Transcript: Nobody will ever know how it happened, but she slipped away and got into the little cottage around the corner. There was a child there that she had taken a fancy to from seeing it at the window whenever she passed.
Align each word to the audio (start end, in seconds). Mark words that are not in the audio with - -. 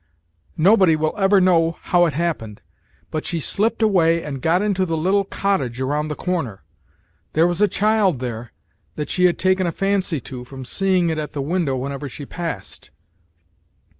Nobody 0.57 0.95
will 0.95 1.13
ever 1.15 1.39
know 1.39 1.77
how 1.83 2.07
it 2.07 2.13
happened, 2.13 2.61
but 3.11 3.23
she 3.23 3.39
slipped 3.39 3.83
away 3.83 4.23
and 4.23 4.41
got 4.41 4.63
into 4.63 4.83
the 4.83 4.97
little 4.97 5.23
cottage 5.23 5.79
around 5.79 6.07
the 6.07 6.15
corner. 6.15 6.63
There 7.33 7.45
was 7.45 7.61
a 7.61 7.67
child 7.67 8.17
there 8.17 8.51
that 8.95 9.11
she 9.11 9.25
had 9.25 9.37
taken 9.37 9.67
a 9.67 9.71
fancy 9.71 10.19
to 10.21 10.43
from 10.43 10.65
seeing 10.65 11.11
it 11.11 11.19
at 11.19 11.33
the 11.33 11.41
window 11.43 11.75
whenever 11.77 12.09
she 12.09 12.25
passed. 12.25 12.89